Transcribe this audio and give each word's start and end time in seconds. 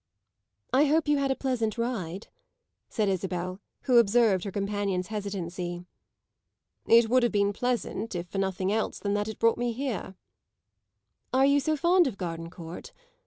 "I 0.73 0.85
hope 0.85 1.07
you 1.07 1.17
had 1.19 1.29
a 1.29 1.35
pleasant 1.35 1.77
ride," 1.77 2.25
said 2.89 3.07
Isabel, 3.07 3.61
who 3.83 3.99
observed 3.99 4.45
her 4.45 4.51
companion's 4.51 5.09
hesitancy. 5.09 5.85
"It 6.87 7.07
would 7.07 7.21
have 7.21 7.31
been 7.31 7.53
pleasant 7.53 8.15
if 8.15 8.27
for 8.27 8.39
nothing 8.39 8.73
else 8.73 8.97
than 8.97 9.13
that 9.13 9.27
it 9.27 9.37
brought 9.37 9.59
me 9.59 9.73
here." 9.73 10.15
"Are 11.31 11.45
you 11.45 11.59
so 11.59 11.77
fond 11.77 12.07
of 12.07 12.17
Gardencourt?" 12.17 12.93